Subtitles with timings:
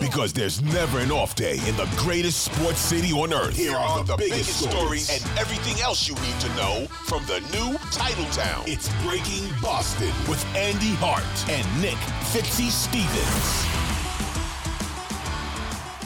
[0.00, 3.56] Because there's never an off day in the greatest sports city on earth.
[3.56, 7.76] Here are the, biggest, stories and everything else you need to know from the new
[7.90, 8.66] Titletown.
[8.66, 11.96] It's Breaking Boston with Andy Hart and Nick
[12.32, 13.76] Fitzy Stevens.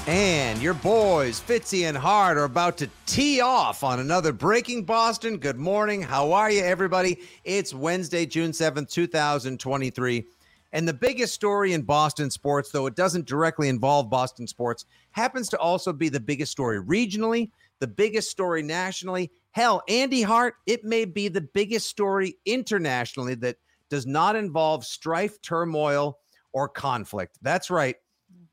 [0.06, 5.36] And your boys, Fitzy and Hart, are about to tee off on another Breaking Boston.
[5.36, 6.02] Good morning.
[6.02, 7.20] How are you, everybody?
[7.44, 10.26] It's Wednesday, June 7th, 2023.
[10.72, 15.48] And the biggest story in Boston sports, though it doesn't directly involve Boston sports, happens
[15.48, 19.30] to also be the biggest story regionally, the biggest story nationally.
[19.50, 23.56] Hell, Andy Hart, it may be the biggest story internationally that
[23.88, 26.18] does not involve strife, turmoil,
[26.52, 27.38] or conflict.
[27.42, 27.96] That's right.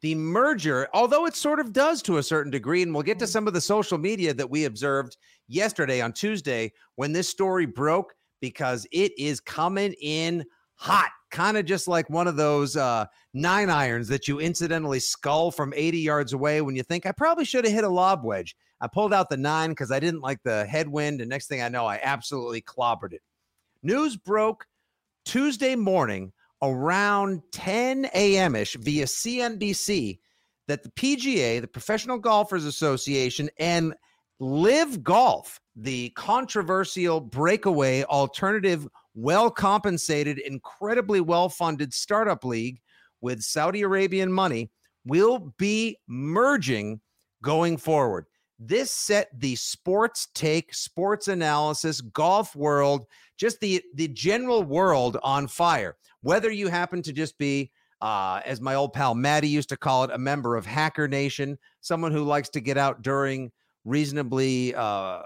[0.02, 3.26] The merger, although it sort of does to a certain degree, and we'll get to
[3.26, 3.30] mm.
[3.30, 8.16] some of the social media that we observed yesterday on Tuesday when this story broke,
[8.40, 10.46] because it is coming in
[10.78, 15.52] hot, kind of just like one of those uh, nine irons that you incidentally skull
[15.52, 18.56] from 80 yards away when you think I probably should have hit a lob wedge.
[18.80, 21.70] I pulled out the nine because I didn't like the headwind, and next thing I
[21.70, 23.22] know, I absolutely clobbered it.
[23.84, 24.66] News broke
[25.26, 26.32] Tuesday morning
[26.62, 28.56] around 10 a.m.
[28.56, 30.20] ish via CNBC
[30.68, 33.96] that the PGA, the Professional Golfers Association, and
[34.40, 42.80] LIV Golf, the controversial breakaway alternative well compensated, incredibly well funded startup league
[43.20, 44.70] with Saudi Arabian money
[45.06, 47.02] will be merging
[47.42, 48.26] going forward.
[48.60, 53.06] This set the sports take, sports analysis, golf world,
[53.38, 55.96] just the, the general world on fire.
[56.22, 60.04] Whether you happen to just be, uh, as my old pal Maddie used to call
[60.04, 63.52] it, a member of Hacker Nation, someone who likes to get out during
[63.84, 65.22] reasonably uh,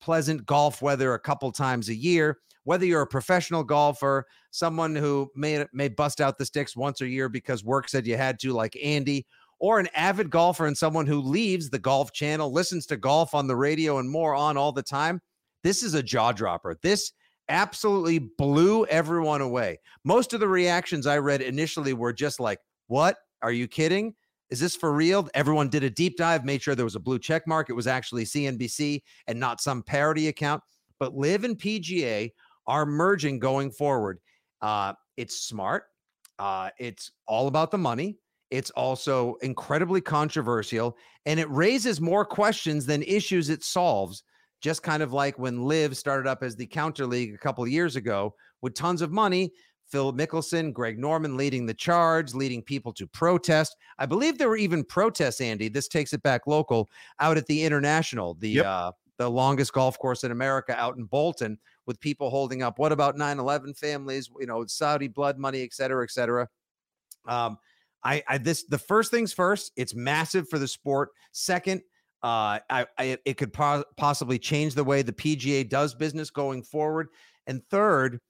[0.00, 5.30] pleasant golf weather a couple times a year, whether you're a professional golfer, someone who
[5.34, 8.52] may may bust out the sticks once a year because work said you had to,
[8.52, 9.26] like Andy,
[9.58, 13.46] or an avid golfer and someone who leaves the golf channel, listens to golf on
[13.46, 15.20] the radio and more on all the time,
[15.62, 16.76] this is a jaw dropper.
[16.82, 17.12] This
[17.48, 19.78] absolutely blew everyone away.
[20.04, 22.58] Most of the reactions I read initially were just like,
[22.88, 23.18] "What?
[23.42, 24.14] Are you kidding?"
[24.50, 25.28] Is this for real?
[25.34, 27.70] Everyone did a deep dive, made sure there was a blue check mark.
[27.70, 30.62] It was actually CNBC and not some parody account.
[30.98, 32.30] But LIV and PGA
[32.66, 34.18] are merging going forward.
[34.60, 35.84] Uh, it's smart.
[36.38, 38.18] Uh, it's all about the money.
[38.50, 44.22] It's also incredibly controversial and it raises more questions than issues it solves.
[44.60, 47.70] Just kind of like when LIV started up as the counter league a couple of
[47.70, 49.52] years ago with tons of money.
[49.90, 53.76] Phil Mickelson, Greg Norman leading the charge, leading people to protest.
[53.98, 55.68] I believe there were even protests, Andy.
[55.68, 56.88] This takes it back local
[57.20, 58.66] out at the International, the yep.
[58.66, 62.78] uh, the longest golf course in America out in Bolton, with people holding up.
[62.78, 66.48] What about 9 11 families, you know, Saudi blood money, et cetera, et cetera.
[67.26, 67.58] Um,
[68.02, 71.10] I, I, this, the first things first, it's massive for the sport.
[71.32, 71.82] Second,
[72.22, 76.62] uh, I, I it could po- possibly change the way the PGA does business going
[76.62, 77.08] forward.
[77.46, 78.20] And third,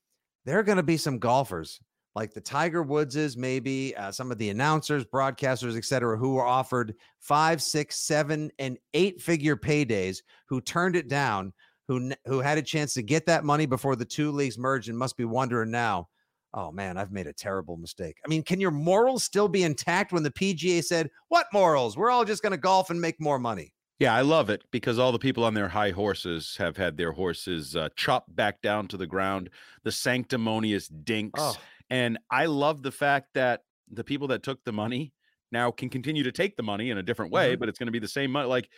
[0.44, 1.80] there are going to be some golfers
[2.14, 6.46] like the Tiger Woodses, maybe uh, some of the announcers, broadcasters, et cetera, who were
[6.46, 10.18] offered five, six, seven, and eight figure paydays,
[10.48, 11.52] who turned it down
[11.88, 14.98] who who had a chance to get that money before the two leagues merged and
[14.98, 16.08] must be wondering now,
[16.54, 18.16] oh man, I've made a terrible mistake.
[18.24, 21.96] I mean, can your morals still be intact when the PGA said, "What morals?
[21.96, 24.98] We're all just going to golf and make more money." Yeah, I love it because
[24.98, 28.88] all the people on their high horses have had their horses uh, chopped back down
[28.88, 29.50] to the ground.
[29.84, 31.56] The sanctimonious dinks, oh.
[31.94, 35.12] And I love the fact that the people that took the money
[35.52, 37.60] now can continue to take the money in a different way, mm-hmm.
[37.60, 38.48] but it's going to be the same money.
[38.48, 38.68] Like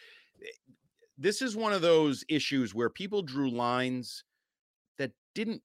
[1.17, 4.23] this is one of those issues where people drew lines
[4.99, 5.63] that didn't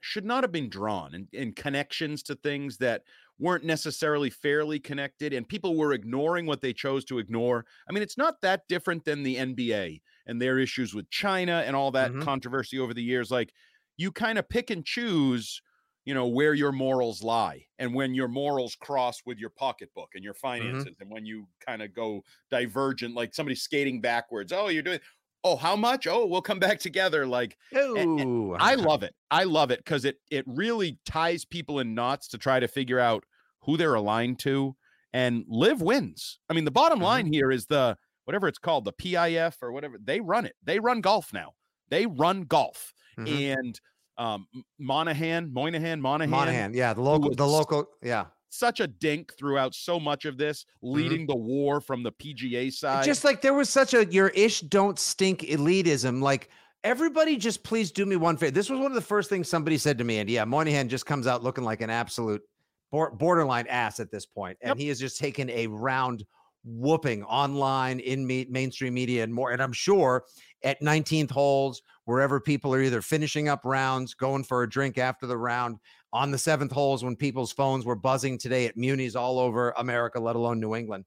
[0.00, 3.02] should not have been drawn and, and connections to things that
[3.38, 7.66] weren't necessarily fairly connected and people were ignoring what they chose to ignore.
[7.86, 11.76] I mean, it's not that different than the NBA and their issues with China and
[11.76, 12.22] all that mm-hmm.
[12.22, 13.30] controversy over the years.
[13.30, 13.52] Like
[13.98, 15.60] you kind of pick and choose,
[16.08, 20.24] you know, where your morals lie and when your morals cross with your pocketbook and
[20.24, 20.40] your mm-hmm.
[20.40, 21.02] finances mm-hmm.
[21.02, 24.50] and when you kind of go divergent, like somebody skating backwards.
[24.50, 25.00] Oh, you're doing
[25.44, 29.44] oh how much oh we'll come back together like and, and i love it i
[29.44, 33.22] love it because it it really ties people in knots to try to figure out
[33.60, 34.74] who they're aligned to
[35.12, 37.34] and LIV wins i mean the bottom line mm-hmm.
[37.34, 41.00] here is the whatever it's called the pif or whatever they run it they run
[41.00, 41.52] golf now
[41.88, 43.60] they run golf mm-hmm.
[43.60, 43.80] and
[44.18, 44.46] um
[44.78, 50.00] monahan moynihan monahan monahan yeah the local the local yeah such a dink throughout so
[50.00, 50.94] much of this, mm-hmm.
[50.94, 51.32] leading mm-hmm.
[51.32, 53.04] the war from the PGA side.
[53.04, 56.22] Just like there was such a your ish don't stink elitism.
[56.22, 56.48] Like
[56.84, 58.50] everybody just please do me one favor.
[58.50, 60.18] This was one of the first things somebody said to me.
[60.18, 62.42] And yeah, Moynihan just comes out looking like an absolute
[62.90, 64.78] borderline ass at this point, And yep.
[64.78, 66.24] he has just taken a round
[66.68, 69.52] whooping online in me- mainstream media and more.
[69.52, 70.24] And I'm sure
[70.62, 75.26] at 19th holes, wherever people are either finishing up rounds, going for a drink after
[75.26, 75.78] the round,
[76.12, 80.18] on the seventh holes when people's phones were buzzing today at munis all over America,
[80.18, 81.04] let alone New England.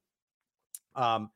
[0.95, 1.29] Um,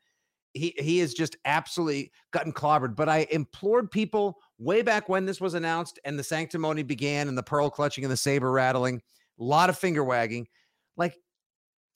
[0.53, 2.95] he he has just absolutely gotten clobbered.
[2.95, 7.37] But I implored people way back when this was announced and the sanctimony began and
[7.37, 9.01] the pearl clutching and the saber rattling,
[9.39, 10.47] a lot of finger wagging.
[10.95, 11.15] Like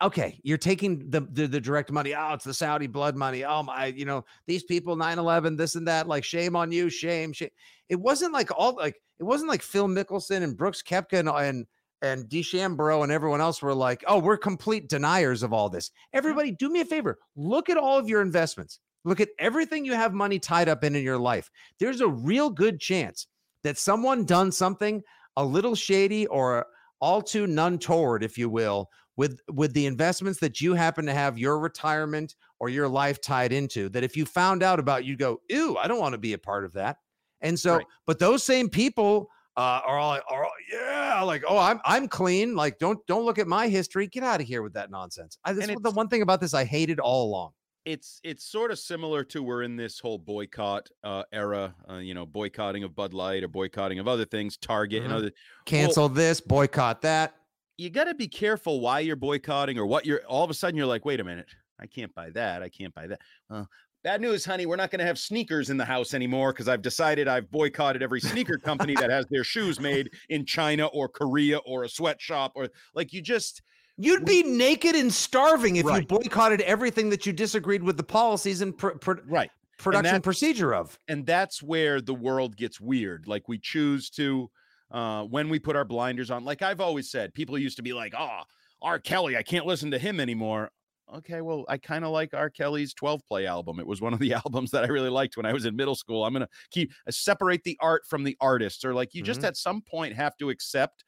[0.02, 2.16] okay, you're taking the, the, the direct money.
[2.16, 3.44] Oh, it's the Saudi blood money.
[3.44, 6.08] Oh my, you know, these people 9/11, this and that.
[6.08, 7.50] Like shame on you, shame, shame.
[7.90, 11.68] It wasn't like all like it wasn't like Phil Mickelson and Brooks Koepka and and
[12.02, 15.92] and DeChambeau and everyone else were like, oh, we're complete deniers of all this.
[16.14, 17.20] Everybody, do me a favor.
[17.36, 18.80] Look at all of your investments.
[19.04, 21.50] Look at everything you have money tied up in in your life.
[21.80, 23.28] There's a real good chance
[23.64, 25.02] that someone done something
[25.36, 26.66] a little shady or
[27.02, 31.14] all too none toward, if you will, with with the investments that you happen to
[31.14, 35.18] have your retirement or your life tied into that if you found out about you
[35.18, 36.96] go ew i don't want to be a part of that
[37.42, 37.86] and so right.
[38.08, 42.56] but those same people uh, are all, are all yeah like oh i'm i'm clean
[42.56, 45.52] like don't don't look at my history get out of here with that nonsense I,
[45.52, 47.52] that's the one thing about this i hated all along
[47.84, 52.14] it's it's sort of similar to we're in this whole boycott uh, era, uh, you
[52.14, 55.12] know, boycotting of Bud Light or boycotting of other things, Target mm-hmm.
[55.12, 55.32] and other.
[55.66, 57.34] Cancel well, this, boycott that
[57.80, 60.76] you got to be careful why you're boycotting or what you're all of a sudden
[60.76, 61.48] you're like, wait a minute,
[61.80, 62.62] I can't buy that.
[62.62, 63.22] I can't buy that.
[63.50, 63.64] Uh,
[64.04, 64.66] bad news, honey.
[64.66, 68.04] We're not going to have sneakers in the house anymore because I've decided I've boycotted
[68.04, 72.52] every sneaker company that has their shoes made in China or Korea or a sweatshop
[72.56, 73.62] or like you just.
[74.02, 76.02] You'd be naked and starving if right.
[76.02, 80.74] you boycotted everything that you disagreed with the policies and pr- pr- right production procedure
[80.74, 80.98] of.
[81.10, 83.28] And that's where the world gets weird.
[83.28, 84.50] Like we choose to
[84.92, 86.44] uh, when we put our blinders on.
[86.44, 88.42] Like I've always said, people used to be like, oh,
[88.82, 89.00] R.
[89.00, 90.72] Kelly, I can't listen to him anymore.
[91.16, 92.52] Okay, well, I kind of like R.
[92.52, 93.80] Kelly's 12 play album.
[93.80, 95.96] It was one of the albums that I really liked when I was in middle
[95.96, 96.24] school.
[96.24, 99.28] I'm going to keep uh, separate the art from the artists, or like you mm-hmm.
[99.28, 101.04] just at some point have to accept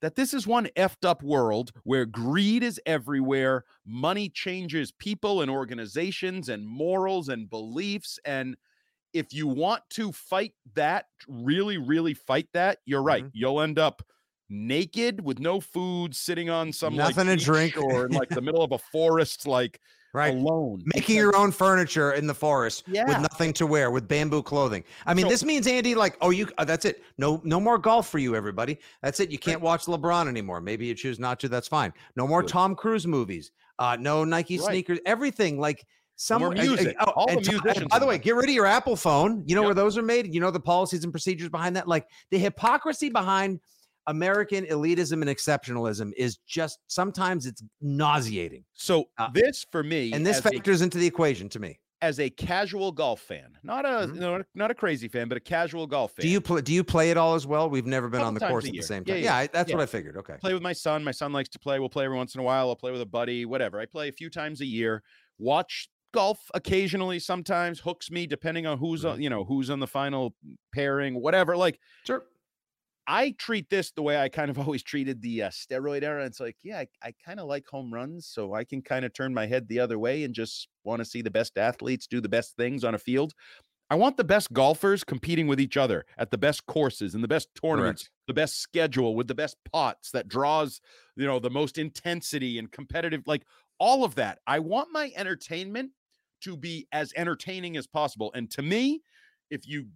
[0.00, 5.50] that this is one effed up world where greed is everywhere, money changes people and
[5.50, 8.18] organizations and morals and beliefs.
[8.24, 8.56] And
[9.14, 13.22] if you want to fight that, really, really fight that, you're right.
[13.22, 13.38] Mm-hmm.
[13.38, 14.02] You'll end up
[14.50, 18.40] naked with no food, sitting on some nothing like, to drink, or in like the
[18.42, 19.80] middle of a forest, like
[20.12, 23.06] right alone, making your own furniture in the forest yeah.
[23.06, 24.84] with nothing to wear, with bamboo clothing.
[25.06, 27.02] I mean, so, this means Andy, like, oh, you, uh, that's it.
[27.16, 28.78] No, no more golf for you, everybody.
[29.02, 29.30] That's it.
[29.30, 30.60] You can't watch LeBron anymore.
[30.60, 31.48] Maybe you choose not to.
[31.48, 31.92] That's fine.
[32.16, 32.42] No more.
[32.42, 33.52] Tom Cruise movies.
[33.78, 34.68] Uh, no Nike right.
[34.68, 34.98] sneakers.
[35.06, 35.84] Everything like
[36.16, 36.96] some More music.
[36.98, 37.88] Uh, oh, all the musicians.
[37.88, 39.42] by the way, get rid of your Apple phone.
[39.46, 39.68] You know yep.
[39.68, 40.32] where those are made.
[40.32, 41.88] You know the policies and procedures behind that.
[41.88, 43.60] Like the hypocrisy behind
[44.06, 48.64] American elitism and exceptionalism is just sometimes it's nauseating.
[48.74, 52.20] So uh, this for me, and this factors a, into the equation to me as
[52.20, 54.18] a casual golf fan, not a mm-hmm.
[54.18, 56.22] no, not a crazy fan, but a casual golf fan.
[56.22, 56.60] Do you play?
[56.60, 57.70] Do you play it all as well?
[57.70, 59.16] We've never been on the course at the same time.
[59.16, 59.76] Yeah, yeah, yeah that's yeah.
[59.76, 60.16] what I figured.
[60.18, 61.02] Okay, play with my son.
[61.02, 61.80] My son likes to play.
[61.80, 62.68] We'll play every once in a while.
[62.68, 63.46] I'll play with a buddy.
[63.46, 63.80] Whatever.
[63.80, 65.02] I play a few times a year.
[65.38, 69.22] Watch golf occasionally sometimes hooks me depending on who's on mm-hmm.
[69.22, 70.32] you know who's on the final
[70.72, 72.22] pairing whatever like sure
[73.08, 76.38] i treat this the way i kind of always treated the uh, steroid era it's
[76.38, 79.34] like yeah i, I kind of like home runs so i can kind of turn
[79.34, 82.28] my head the other way and just want to see the best athletes do the
[82.28, 83.34] best things on a field
[83.90, 87.28] i want the best golfers competing with each other at the best courses and the
[87.28, 88.12] best tournaments Correct.
[88.28, 90.80] the best schedule with the best pots that draws
[91.16, 93.42] you know the most intensity and competitive like
[93.80, 95.90] all of that i want my entertainment
[96.42, 98.32] to be as entertaining as possible.
[98.34, 99.02] And to me,
[99.50, 99.86] if you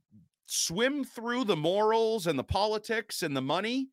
[0.46, 3.88] swim through the morals and the politics and the money,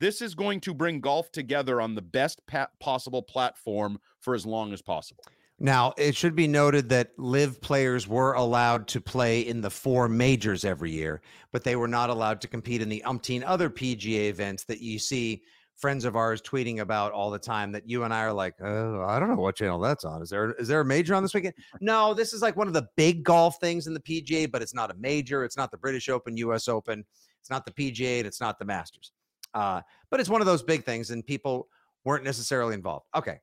[0.00, 2.40] this is going to bring golf together on the best
[2.80, 5.24] possible platform for as long as possible.
[5.62, 10.08] Now, it should be noted that LIV players were allowed to play in the four
[10.08, 11.20] majors every year,
[11.52, 14.98] but they were not allowed to compete in the umpteen other PGA events that you
[14.98, 15.42] see
[15.80, 19.02] friends of ours tweeting about all the time that you and I are like, oh,
[19.06, 20.22] I don't know what channel that's on.
[20.22, 21.54] Is there is there a major on this weekend?
[21.80, 24.74] No, this is like one of the big golf things in the PGA, but it's
[24.74, 25.44] not a major.
[25.44, 27.04] It's not the British Open, US Open.
[27.40, 29.12] It's not the PGA and it's not the Masters.
[29.54, 31.68] Uh, but it's one of those big things, and people
[32.04, 33.06] weren't necessarily involved.
[33.16, 33.38] Okay.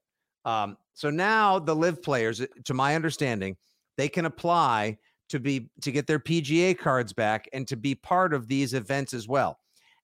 [0.45, 3.57] Um, so now the LIV players, to my understanding,
[3.97, 4.97] they can apply
[5.29, 9.13] to be to get their PGA cards back and to be part of these events
[9.13, 9.59] as well.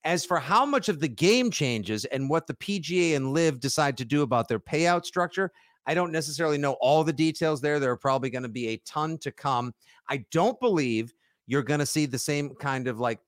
[0.06, 3.98] As for how much of the game changes and what the PGA and LIV decide
[3.98, 5.52] to do about their payout structure,
[5.86, 7.80] I don't necessarily know all the details there.
[7.80, 9.74] There are probably going to be a ton to come.
[10.10, 11.14] I don't believe
[11.48, 13.20] you're going to see the same kind of like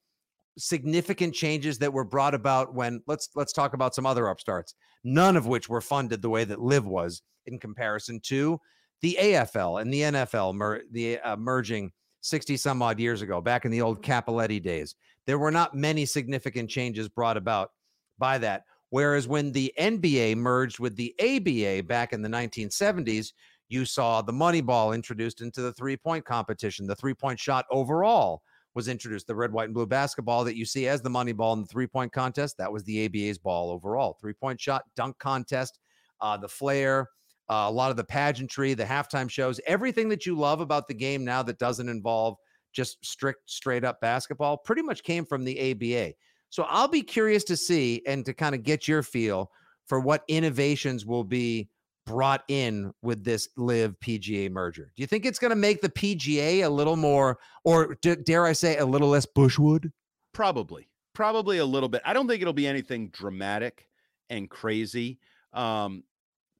[0.57, 5.35] significant changes that were brought about when let's let's talk about some other upstarts none
[5.35, 8.59] of which were funded the way that LIV was in comparison to
[9.01, 11.91] the AFL and the NFL mer- the uh, merging
[12.21, 14.95] 60 some odd years ago back in the old Cappelletti days
[15.27, 17.71] there were not many significant changes brought about
[18.17, 23.33] by that whereas when the NBA merged with the ABA back in the 1970s
[23.67, 27.65] you saw the money ball introduced into the three point competition the three point shot
[27.71, 28.41] overall
[28.75, 29.25] was introduced.
[29.25, 31.67] The red, white, and blue basketball that you see as the money ball in the
[31.67, 34.17] three point contest, that was the ABA's ball overall.
[34.19, 35.79] Three point shot, dunk contest,
[36.21, 37.09] uh, the flair,
[37.49, 40.93] uh, a lot of the pageantry, the halftime shows, everything that you love about the
[40.93, 42.35] game now that doesn't involve
[42.75, 46.13] just strict, straight up basketball pretty much came from the ABA.
[46.49, 49.51] So I'll be curious to see and to kind of get your feel
[49.87, 51.69] for what innovations will be
[52.05, 54.91] brought in with this LIV PGA merger?
[54.95, 58.45] Do you think it's going to make the PGA a little more, or d- dare
[58.45, 59.91] I say, a little less Bushwood?
[60.33, 62.01] Probably, probably a little bit.
[62.05, 63.87] I don't think it'll be anything dramatic
[64.29, 65.19] and crazy,
[65.53, 66.03] um,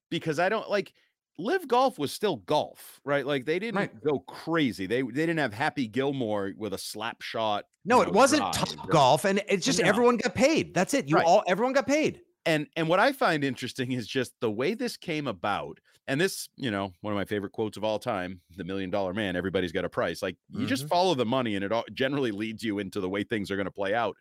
[0.09, 0.93] because I don't like
[1.37, 3.25] LIV golf was still golf, right?
[3.25, 4.03] Like they didn't right.
[4.03, 4.85] go crazy.
[4.85, 7.65] They they didn't have Happy Gilmore with a slap shot.
[7.83, 9.87] No, it know, wasn't drive, top golf, and it's just no.
[9.87, 10.73] everyone got paid.
[10.73, 11.09] That's it.
[11.09, 11.25] You right.
[11.25, 14.97] all everyone got paid and and what i find interesting is just the way this
[14.97, 18.63] came about and this you know one of my favorite quotes of all time the
[18.63, 20.67] million dollar man everybody's got a price like you mm-hmm.
[20.67, 23.55] just follow the money and it all generally leads you into the way things are
[23.55, 24.15] going to play out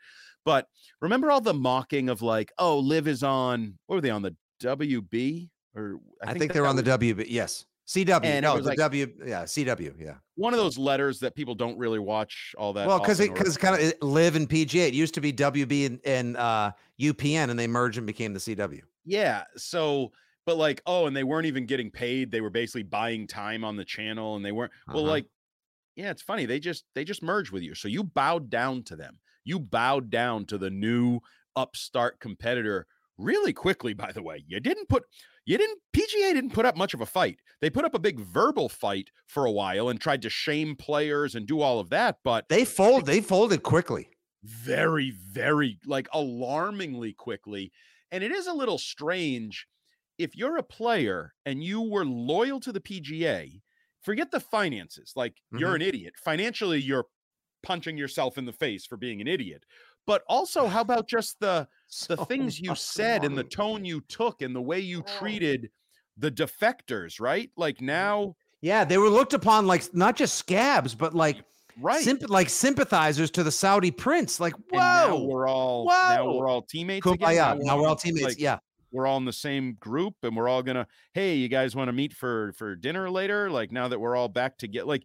[0.45, 0.67] but
[1.01, 4.35] remember all the mocking of like oh LIV is on what were they on the
[4.63, 8.25] wb or i, I think, think they're on the wb yes CW.
[8.25, 9.13] And no, the like, W.
[9.25, 9.95] Yeah, CW.
[10.01, 10.15] Yeah.
[10.37, 12.87] One of those letters that people don't really watch all that.
[12.87, 14.89] Well, because it because kind of live in PGA.
[14.89, 18.41] It used to be WB and, and uh, UPN, and they merged and became the
[18.41, 18.81] CW.
[19.05, 19.45] Yeah.
[19.57, 20.13] So,
[20.47, 22.31] but like, oh, and they weren't even getting paid.
[22.31, 24.73] They were basically buying time on the channel, and they weren't.
[24.89, 24.97] Uh-huh.
[24.97, 25.27] Well, like,
[25.95, 26.47] yeah, it's funny.
[26.47, 29.19] They just they just merged with you, so you bowed down to them.
[29.45, 31.21] You bowed down to the new
[31.55, 32.87] upstart competitor
[33.19, 33.95] really quickly.
[33.95, 35.05] By the way, you didn't put
[35.47, 37.41] you didn't PGA didn't put up much of a fight.
[37.61, 41.35] They put up a big verbal fight for a while and tried to shame players
[41.35, 44.09] and do all of that, but they fold they folded quickly.
[44.43, 47.73] Very very like alarmingly quickly.
[48.11, 49.67] And it is a little strange
[50.19, 53.61] if you're a player and you were loyal to the PGA,
[54.01, 55.13] forget the finances.
[55.17, 55.59] Like mm-hmm.
[55.59, 56.15] you're an idiot.
[56.17, 57.07] Financially you're
[57.65, 59.65] punching yourself in the face for being an idiot
[60.07, 61.67] but also how about just the
[62.09, 65.19] the so things you said and the tone you took and the way you oh.
[65.19, 65.71] treated
[66.19, 67.87] the defectors right like mm-hmm.
[67.87, 71.39] now yeah they were looked upon like not just scabs but like
[71.81, 76.09] right symp- like sympathizers to the saudi prince like whoa now we're all whoa.
[76.09, 77.35] now we're all teammates again.
[77.37, 78.59] Now, now we're all teammates like, yeah
[78.95, 81.93] we're all in the same group and we're all gonna hey you guys want to
[81.93, 85.03] meet for for dinner later like now that we're all back to get like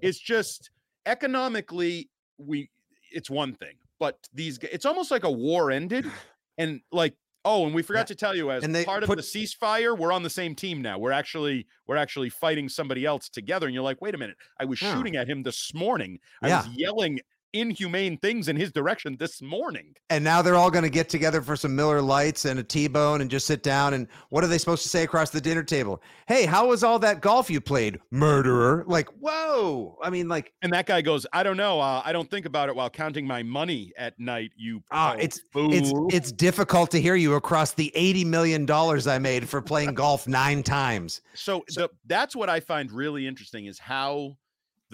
[0.00, 0.70] it's just
[1.04, 2.08] economically
[2.38, 2.70] we
[3.10, 6.06] it's one thing but these it's almost like a war ended
[6.58, 8.04] and like oh and we forgot yeah.
[8.04, 10.80] to tell you as and part put, of the ceasefire we're on the same team
[10.80, 14.36] now we're actually we're actually fighting somebody else together and you're like wait a minute
[14.60, 14.94] i was yeah.
[14.94, 16.58] shooting at him this morning i yeah.
[16.58, 17.20] was yelling
[17.54, 19.94] inhumane things in his direction this morning.
[20.10, 23.22] And now they're all going to get together for some Miller Lites and a T-bone
[23.22, 23.94] and just sit down.
[23.94, 26.02] And what are they supposed to say across the dinner table?
[26.26, 28.84] Hey, how was all that golf you played, murderer?
[28.86, 29.98] Like, whoa!
[30.02, 31.80] I mean, like, and that guy goes, I don't know.
[31.80, 34.50] Uh, I don't think about it while counting my money at night.
[34.56, 35.72] You, ah, uh, it's fool.
[35.72, 39.94] it's it's difficult to hear you across the eighty million dollars I made for playing
[39.94, 41.22] golf nine times.
[41.34, 44.36] So, so the, that's what I find really interesting is how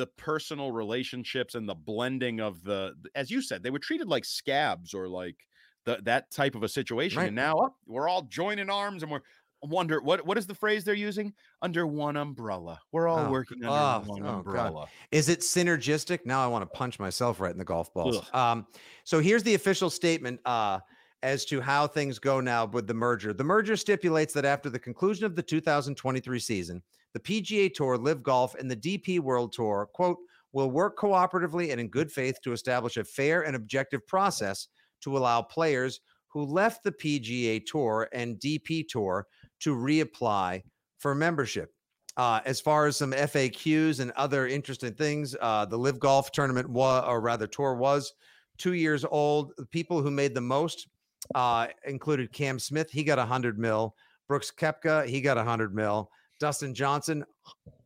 [0.01, 4.25] the personal relationships and the blending of the as you said they were treated like
[4.25, 5.37] scabs or like
[5.85, 7.27] the, that type of a situation right.
[7.27, 9.21] and now oh, we're all joining arms and we're
[9.63, 11.35] wonder what what is the phrase they're using?
[11.61, 12.81] Under one umbrella.
[12.93, 14.39] We're all Oh, working under oh, one oh, God.
[14.39, 14.87] umbrella.
[15.11, 16.21] Is it synergistic?
[16.25, 18.29] Now I want to punch myself right in the golf balls.
[18.33, 18.67] Um,
[19.05, 20.81] so here's the official statement uh,
[21.23, 23.33] as to how things go now with the merger.
[23.33, 28.23] The merger stipulates that after the conclusion of the 2023 season, the PGA Tour, LIV
[28.23, 30.19] Golf, and the DP World Tour, quote,
[30.53, 34.69] will work cooperatively and in good faith to establish a fair and objective process
[35.03, 39.27] to allow players who left the PGA Tour and DP Tour
[39.61, 40.63] to reapply
[40.99, 41.73] for membership.
[42.17, 46.69] Uh, as far as some FAQs and other interesting things, uh, the LIV Golf tournament
[46.69, 48.13] was, or rather, tour was
[48.59, 49.53] two years old.
[49.57, 50.89] The people who made the most
[51.35, 52.91] uh, included Cam Smith.
[52.91, 53.95] He got a hundred mil.
[54.29, 55.07] Brooks Koepka.
[55.07, 56.11] He got a hundred mil.
[56.39, 57.25] Dustin Johnson,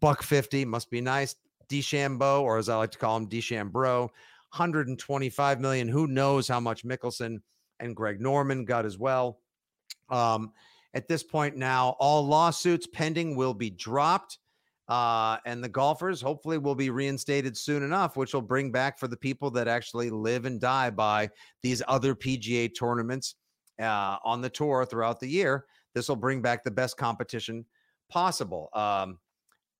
[0.00, 0.64] buck fifty.
[0.64, 1.36] Must be nice.
[1.68, 5.88] DeChambeau, or as I like to call him, DeChambro, 125 million.
[5.88, 7.40] Who knows how much Mickelson
[7.80, 9.40] and Greg Norman got as well.
[10.10, 10.52] Um,
[10.92, 14.38] at this point now, all lawsuits pending will be dropped.
[14.88, 19.08] Uh, and the golfers hopefully will be reinstated soon enough, which will bring back for
[19.08, 21.28] the people that actually live and die by
[21.62, 23.36] these other PGA tournaments
[23.80, 25.64] uh, on the tour throughout the year.
[25.94, 27.64] This will bring back the best competition
[28.10, 28.68] possible.
[28.74, 29.18] Um,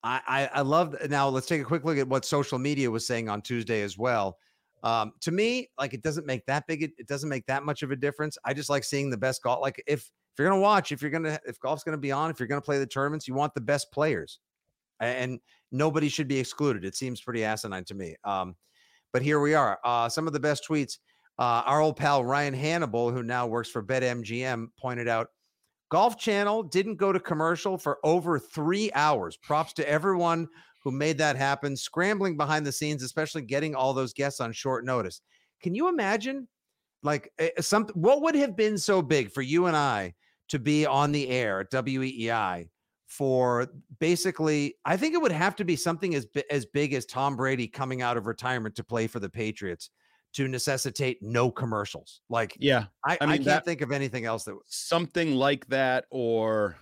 [0.02, 1.28] I, I, I love now.
[1.28, 4.38] Let's take a quick look at what social media was saying on Tuesday as well.
[4.82, 6.82] Um, to me, like it doesn't make that big.
[6.82, 8.37] It doesn't make that much of a difference.
[8.44, 9.61] I just like seeing the best golf.
[9.62, 12.38] Like if if you're gonna watch, if you're gonna if golf's gonna be on, if
[12.38, 14.40] you're gonna play the tournaments, you want the best players,
[15.04, 15.40] and
[15.73, 16.84] nobody should be excluded.
[16.84, 18.16] It seems pretty asinine to me.
[18.25, 18.56] Um,
[19.12, 19.78] but here we are.
[19.84, 20.99] Uh, some of the best tweets.
[21.38, 25.28] Uh, our old pal Ryan Hannable, who now works for BetMGM, pointed out
[25.90, 29.37] Golf Channel didn't go to commercial for over three hours.
[29.37, 30.49] Props to everyone
[30.82, 34.84] who made that happen, scrambling behind the scenes, especially getting all those guests on short
[34.84, 35.20] notice.
[35.62, 36.46] Can you imagine,
[37.02, 40.14] like, some what would have been so big for you and I
[40.49, 42.68] to be on the air at WEEI
[43.16, 43.68] for
[44.00, 44.75] basically?
[44.85, 48.02] I think it would have to be something as as big as Tom Brady coming
[48.02, 49.90] out of retirement to play for the Patriots
[50.35, 52.21] to necessitate no commercials.
[52.28, 54.56] Like, yeah, I, I, I can't that- think of anything else that.
[54.66, 56.76] something like that or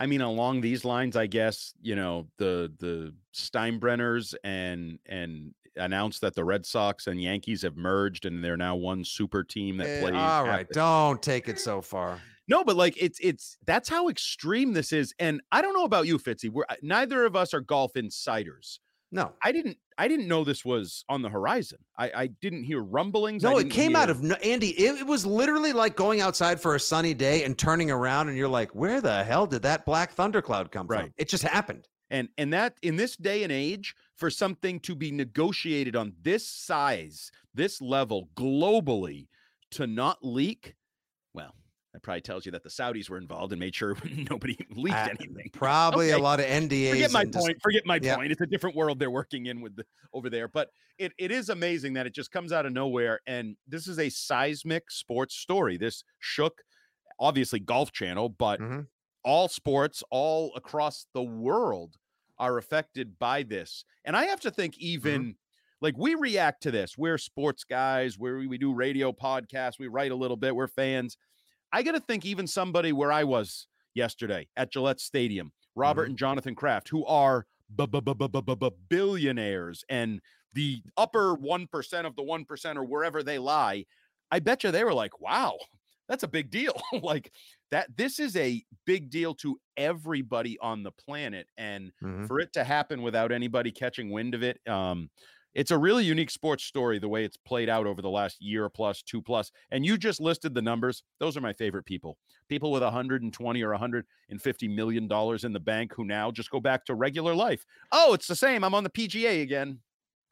[0.00, 6.20] i mean along these lines i guess you know the the steinbrenners and and announced
[6.20, 9.88] that the red sox and yankees have merged and they're now one super team that
[9.88, 12.20] Eh, plays All right, don't take it so far.
[12.48, 16.06] No but like it's it's that's how extreme this is and i don't know about
[16.06, 18.80] you fitzy we're uh, neither of us are golf insiders
[19.12, 22.80] No, i didn't i didn't know this was on the horizon i i didn't hear
[22.82, 24.70] rumblings no, it came out of Andy.
[24.70, 28.36] It, it was literally like going outside for a sunny day and turning around, and
[28.36, 31.12] you're like, "Where the hell did that black thundercloud come from?" Right.
[31.16, 31.88] It just happened.
[32.10, 36.46] and and that in this day and age for something to be negotiated on this
[36.48, 39.26] size this level globally
[39.72, 40.74] to not leak
[41.92, 43.96] that probably tells you that the saudis were involved and made sure
[44.30, 45.50] nobody leaked Uh, anything.
[45.52, 46.90] Probably a lot of NDAs.
[46.90, 48.16] forget my and just- point forget my yeah.
[48.16, 48.30] point.
[48.32, 50.48] It's a different world they're working in with the over there.
[50.48, 53.98] But it, it is amazing that it just comes out of nowhere and this is
[53.98, 55.76] a seismic sports story.
[55.78, 56.60] This shook
[57.20, 58.86] obviously golf channel but Mhm.
[59.24, 61.96] all sports all across the world
[62.38, 63.84] are affected by this.
[64.04, 65.34] And i have to think even
[65.80, 66.98] like we react to this.
[66.98, 68.18] We're sports guys.
[68.18, 69.78] We, we do radio podcasts.
[69.78, 70.54] We write a little bit.
[70.54, 71.16] We're fans
[71.72, 76.54] i gotta think even somebody where i was yesterday at gillette stadium robert and jonathan
[76.54, 77.46] kraft who are
[78.88, 80.20] billionaires and
[80.54, 83.84] the upper 1% of the 1% or wherever they lie
[84.30, 85.56] i bet you they were like wow
[86.08, 87.30] that's a big deal like
[87.70, 92.26] that this is a big deal to everybody on the planet and Mhm.
[92.26, 95.10] for it to happen without anybody catching wind of it um
[95.54, 98.68] it's a really unique sports story the way it's played out over the last year
[98.68, 102.70] plus two plus and you just listed the numbers those are my favorite people people
[102.70, 106.94] with 120 or 150 million dollars in the bank who now just go back to
[106.94, 109.78] regular life oh it's the same i'm on the pga again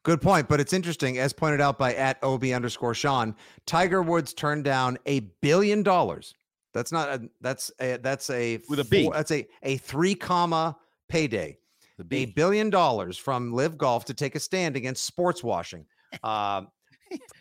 [0.03, 3.35] Good point, but it's interesting, as pointed out by at ob underscore Sean.
[3.65, 6.33] Tiger Woods turned down a billion dollars.
[6.73, 9.03] That's not a that's a that's a With a B.
[9.03, 10.77] four- That's a a three comma
[11.09, 11.57] payday.
[11.97, 15.85] The a billion dollars from LIV Golf to take a stand against sports washing.
[16.23, 16.63] Uh,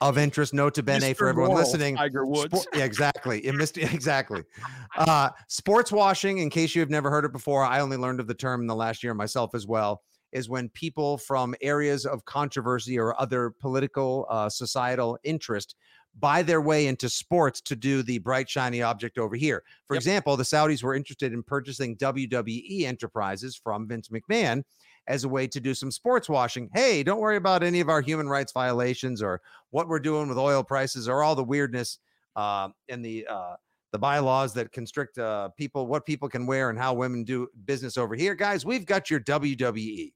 [0.00, 1.96] of interest, note to bene for everyone listening.
[1.96, 3.44] tiger woods yeah, exactly.
[3.44, 4.44] It missed exactly.
[4.96, 8.26] Uh, sports washing, in case you have never heard it before, I only learned of
[8.26, 10.00] the term in the last year myself as well.
[10.32, 15.76] Is when people from areas of controversy or other political, uh, societal interest
[16.18, 19.62] buy their way into sports to do the bright, shiny object over here.
[19.86, 20.00] For Yep.
[20.00, 24.62] example, the Saudis were interested in purchasing WWE enterprises from Vince McMahon
[25.08, 26.68] as a way to do some sports washing.
[26.74, 30.38] Hey, don't worry about any of our human rights violations or what we're doing with
[30.38, 31.98] oil prices or all the weirdness
[32.34, 33.56] uh, and the uh,
[33.92, 37.96] the bylaws that constrict uh, people, what people can wear, and how women do business
[37.96, 38.34] over here.
[38.34, 40.12] Guys, we've got your WWE.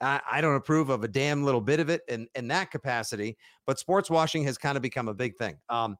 [0.00, 3.36] I, I don't approve of a damn little bit of it in, in that capacity,
[3.66, 5.56] but sports washing has kind of become a big thing.
[5.68, 5.96] Um,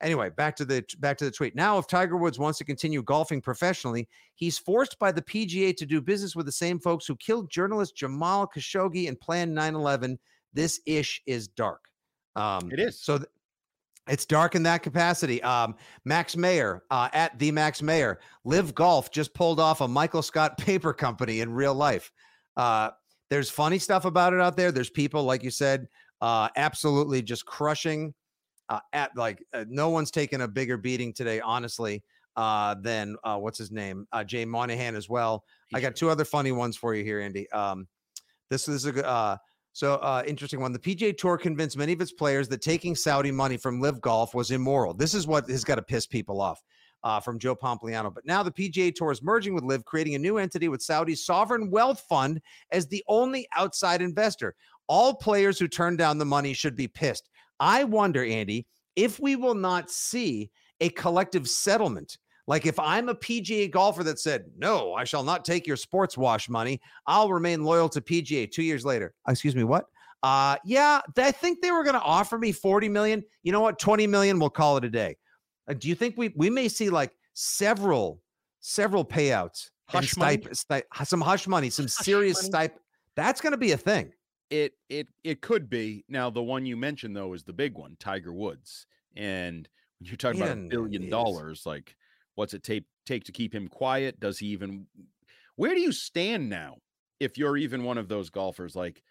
[0.00, 1.54] anyway, back to the back to the tweet.
[1.54, 5.86] Now, if Tiger Woods wants to continue golfing professionally, he's forced by the PGA to
[5.86, 10.18] do business with the same folks who killed journalist Jamal Khashoggi and planned 9/11.
[10.52, 11.84] This ish is dark.
[12.36, 13.00] Um, it is.
[13.00, 13.28] So th-
[14.08, 15.42] it's dark in that capacity.
[15.42, 20.22] Um, Max Mayer uh, at the Max Mayer, LIV Golf just pulled off a Michael
[20.22, 22.10] Scott paper company in real life.
[22.56, 22.90] Uh,
[23.30, 24.72] there's funny stuff about it out there.
[24.72, 25.88] There's people, like you said,
[26.20, 28.14] uh, absolutely just crushing.
[28.68, 32.04] Uh, at like uh, no one's taken a bigger beating today, honestly,
[32.36, 35.44] uh, than uh, what's his name, uh, Jay Monahan as well.
[35.74, 37.50] I got two other funny ones for you here, Andy.
[37.50, 37.88] Um,
[38.48, 39.36] this is a uh,
[39.72, 40.72] so uh, interesting one.
[40.72, 44.34] The PGA Tour convinced many of its players that taking Saudi money from LIV Golf
[44.34, 44.94] was immoral.
[44.94, 46.62] This is what has got to piss people off.
[47.02, 48.12] Uh, from Joe Pompliano.
[48.12, 51.24] But now the PGA Tour is merging with LIV, creating a new entity with Saudi's
[51.24, 54.54] sovereign wealth fund as the only outside investor.
[54.86, 57.30] All players who turn down the money should be pissed.
[57.58, 62.18] I wonder, Andy, if we will not see a collective settlement.
[62.46, 66.18] Like if I'm a PGA golfer that said, no, I shall not take your sports
[66.18, 69.14] wash money, I'll remain loyal to PGA two years later.
[69.28, 69.86] Excuse me, what?
[70.22, 73.22] Uh, yeah, I think they were going to offer me 40 million.
[73.42, 73.78] You know what?
[73.78, 75.16] 20 million, we'll call it a day.
[75.68, 78.22] Uh, do you think we we may see like several
[78.60, 80.42] several payouts, hush money,
[81.04, 82.80] some hush money, some hush serious stipend?
[83.16, 84.12] That's going to be a thing.
[84.50, 86.04] It it it could be.
[86.08, 89.68] Now the one you mentioned though is the big one, Tiger Woods, and
[89.98, 91.96] when you're talking about a billion dollars, like
[92.34, 94.18] what's it take take to keep him quiet?
[94.18, 94.86] Does he even?
[95.56, 96.76] Where do you stand now?
[97.20, 99.02] If you're even one of those golfers, like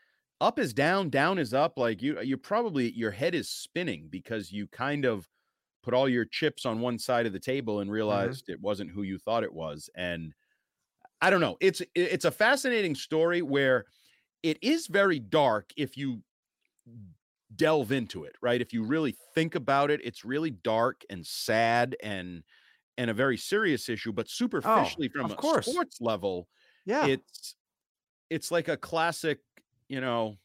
[0.41, 1.77] up is down, down is up.
[1.77, 5.27] Like you, you probably your head is spinning because you kind of
[5.83, 7.95] put all your chips on one side of the table and mm-hmm.
[7.95, 8.53] realized mm-hmm.
[8.53, 9.89] it wasn't who you thought it was.
[9.95, 10.33] And
[11.21, 11.57] I don't know.
[11.59, 13.85] It's it's a fascinating story where
[14.43, 16.21] it is very dark if you
[17.55, 18.61] delve into it, right?
[18.61, 22.43] If you really think about it, it's really dark and sad and
[22.97, 25.65] and a very serious issue, but oh, superficially oh, from a course.
[25.65, 26.47] sports level,
[26.85, 27.55] yeah, it's
[28.29, 29.39] it's like a classic,
[29.89, 30.37] you know,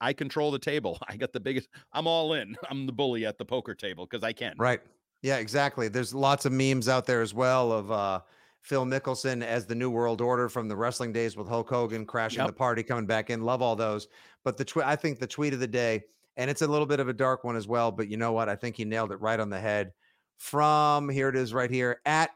[0.00, 0.98] I control the table.
[1.08, 1.68] I got the biggest.
[1.92, 2.56] I'm all in.
[2.70, 4.54] I'm the bully at the poker table because I can.
[4.58, 4.80] Right.
[5.22, 5.38] Yeah.
[5.38, 5.88] Exactly.
[5.88, 8.20] There's lots of memes out there as well of uh,
[8.62, 12.40] Phil Mickelson as the New World Order from the wrestling days with Hulk Hogan crashing
[12.40, 12.46] yep.
[12.46, 13.42] the party, coming back in.
[13.42, 14.06] Love all those.
[14.44, 16.02] But the tweet, I think the tweet of the day,
[16.36, 17.90] and it's a little bit of a dark one as well.
[17.90, 18.48] But you know what?
[18.48, 19.92] I think he nailed it right on the head.
[20.36, 22.30] From here it is right here at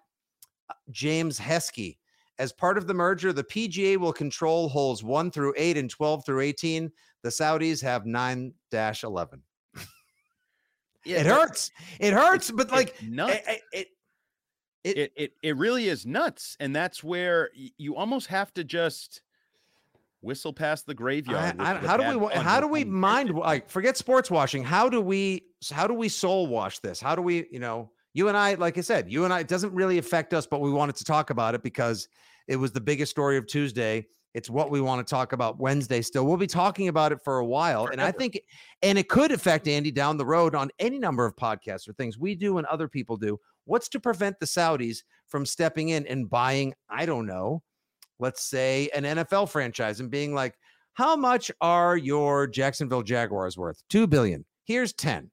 [0.68, 1.99] uh, James Heskey.
[2.38, 6.25] As part of the merger, the PGA will control holes 1 through 8 and 12
[6.25, 6.90] through 18.
[7.23, 9.42] The Saudis have 9 11.
[11.05, 11.71] Yeah, it hurts.
[11.99, 13.35] It hurts, but like nuts.
[13.35, 13.88] It, it,
[14.85, 16.57] it, it, it, it really is nuts.
[16.61, 19.23] And that's where you almost have to just
[20.21, 21.57] whistle past the graveyard.
[21.59, 24.62] I, I, how do we how do we mind like forget sports washing?
[24.62, 27.01] How do we how do we soul wash this?
[27.01, 29.48] How do we, you know, you and I, like I said, you and I, it
[29.48, 32.09] doesn't really affect us, but we wanted to talk about it because
[32.48, 34.07] it was the biggest story of Tuesday.
[34.35, 36.27] It's what we want to talk about Wednesday still.
[36.27, 37.87] We'll be talking about it for a while.
[37.87, 37.92] Forever.
[37.92, 38.40] And I think,
[38.83, 42.18] and it could affect Andy down the road on any number of podcasts or things
[42.18, 43.38] we do and other people do.
[43.64, 47.62] What's to prevent the Saudis from stepping in and buying, I don't know,
[48.18, 50.55] let's say an NFL franchise and being like,
[50.94, 53.83] how much are your Jacksonville Jaguars worth?
[53.88, 54.44] Two billion.
[54.64, 55.31] Here's 10.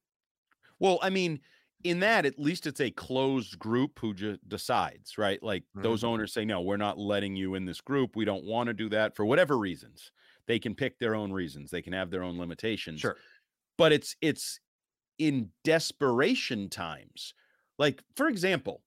[0.80, 1.39] Well, I mean,
[1.84, 5.42] in that, at least it's a closed group who just decides, right?
[5.42, 5.82] Like mm-hmm.
[5.82, 8.15] those owners say, no, we're not letting you in this group.
[8.15, 10.12] We don't want to do that for whatever reasons.
[10.48, 11.72] They can pick their own reasons.
[11.72, 13.02] They can have their own limitations.
[13.02, 13.18] Sure.
[13.78, 14.60] But it's it's
[15.18, 17.34] in desperation times.
[17.78, 18.82] Like, for example,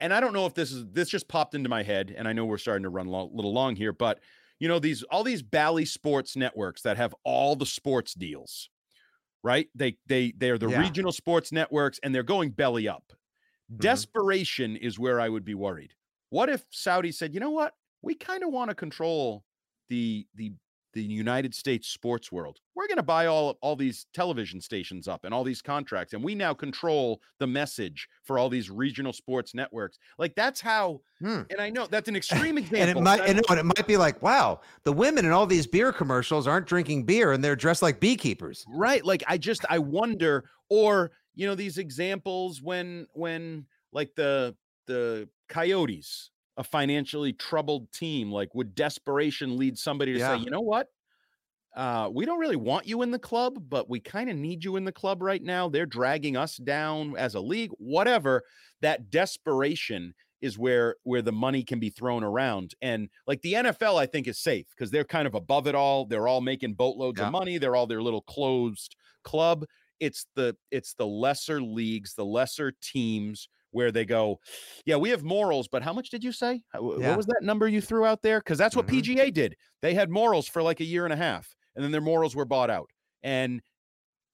[0.00, 2.32] and I don't know if this is this just popped into my head, and I
[2.32, 4.20] know we're starting to run a little long here, but
[4.60, 8.68] you know these all these Bally Sports networks that have all the sports deals,
[9.42, 9.68] right?
[9.74, 10.80] They they they are the yeah.
[10.80, 13.04] regional sports networks, and they're going belly up.
[13.70, 13.80] Mm-hmm.
[13.80, 15.94] Desperation is where I would be worried.
[16.30, 19.44] What if Saudi said, you know what, we kind of want to control
[19.88, 20.52] the the
[20.92, 22.58] the United States sports world.
[22.74, 26.22] We're going to buy all all these television stations up and all these contracts and
[26.22, 29.98] we now control the message for all these regional sports networks.
[30.18, 31.42] Like that's how hmm.
[31.50, 32.80] and I know that's an extreme example.
[32.80, 35.92] and it might and it might be like, wow, the women in all these beer
[35.92, 38.64] commercials aren't drinking beer and they're dressed like beekeepers.
[38.68, 39.04] Right?
[39.04, 44.54] Like I just I wonder or you know these examples when when like the
[44.86, 48.30] the coyotes a financially troubled team?
[48.30, 50.36] Like, would desperation lead somebody to yeah.
[50.36, 50.88] say, you know what?
[51.74, 54.76] uh, we don't really want you in the club, but we kind of need you
[54.76, 55.68] in the club right now.
[55.68, 58.42] They're dragging us down as a league, whatever.
[58.82, 62.74] That desperation is where where the money can be thrown around.
[62.82, 66.04] And like the NFL, I think is safe because they're kind of above it all.
[66.04, 67.26] They're all making boatloads yeah.
[67.26, 67.58] of money.
[67.58, 69.64] They're all their little closed club.
[69.98, 74.38] It's the it's the lesser leagues, the lesser teams where they go,
[74.86, 76.62] yeah, we have morals, but how much did you say?
[76.74, 76.80] Yeah.
[76.80, 78.38] What was that number you threw out there?
[78.38, 78.98] Because that's what mm-hmm.
[78.98, 79.56] PGA did.
[79.80, 82.44] They had morals for like a year and a half, and then their morals were
[82.44, 82.88] bought out.
[83.22, 83.60] And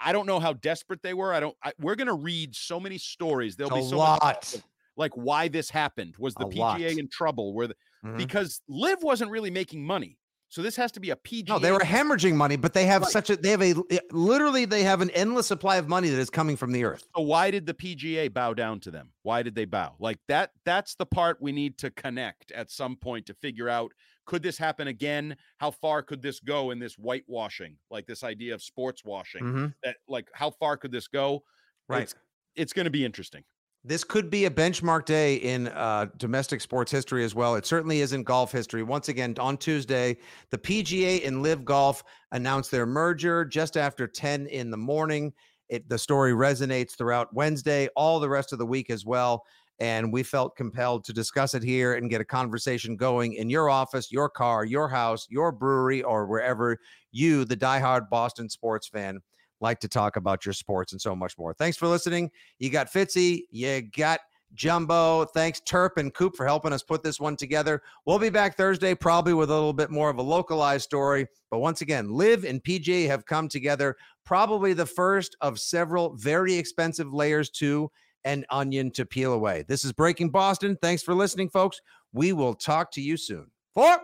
[0.01, 1.33] I don't know how desperate they were.
[1.33, 1.57] I don't.
[1.62, 3.57] I, we're gonna read so many stories.
[3.57, 4.22] There'll a be so lot.
[4.22, 4.57] Much,
[4.96, 6.14] like why this happened.
[6.18, 6.81] Was the a PGA lot.
[6.81, 7.55] in trouble?
[7.55, 7.74] Where the,
[8.05, 8.16] mm-hmm.
[8.16, 10.18] because LIV wasn't really making money.
[10.51, 11.49] So this has to be a PGA.
[11.49, 13.11] No, they were hemorrhaging money, but they have right.
[13.11, 13.75] such a they have a
[14.11, 17.05] literally they have an endless supply of money that is coming from the earth.
[17.15, 19.11] So why did the PGA bow down to them?
[19.23, 19.95] Why did they bow?
[19.99, 23.93] Like that that's the part we need to connect at some point to figure out
[24.25, 25.37] could this happen again?
[25.59, 27.77] How far could this go in this whitewashing?
[27.91, 29.43] Like this idea of sports washing.
[29.43, 29.67] Mm-hmm.
[29.83, 31.43] That like how far could this go?
[31.89, 32.03] Right.
[32.03, 32.15] It's,
[32.55, 33.45] it's going to be interesting.
[33.88, 37.55] This could be a benchmark day in uh, domestic sports history as well.
[37.55, 38.83] It certainly is in golf history.
[38.83, 40.18] Once again, on Tuesday,
[40.51, 45.33] the PGA and LIV Golf announced their merger just after 10 in the morning.
[45.70, 49.42] It, the story resonates throughout Wednesday, all the rest of the week as well.
[49.79, 53.70] And we felt compelled to discuss it here and get a conversation going in your
[53.70, 56.77] office, your car, your house, your brewery, or wherever
[57.11, 59.20] you, the diehard Boston sports fan,
[59.61, 61.55] like to talk about your sports and so much more.
[61.55, 62.31] Thanks for listening.
[62.59, 64.21] You got Fitzy, you got
[64.55, 65.25] Jumbo.
[65.27, 67.83] Thanks, Terp and Coop, for helping us put this one together.
[68.07, 71.27] We'll be back Thursday, probably with a little bit more of a localized story.
[71.51, 76.55] But once again, LIV and PJ have come together, probably the first of several very
[76.55, 77.90] expensive layers to
[78.25, 79.64] an onion to peel away.
[79.68, 80.77] This is Breaking Boston.
[80.81, 81.81] Thanks for listening, folks.
[82.12, 83.51] We will talk to you soon.
[83.75, 83.99] Four.